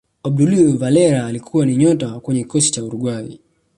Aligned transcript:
obdulio 0.23 0.77
valera 0.77 1.25
alikuwa 1.25 1.65
ni 1.65 1.75
nyota 1.77 2.19
kwenye 2.19 2.43
kikosi 2.43 2.71
cha 2.71 2.83
Uruguay 2.83 3.39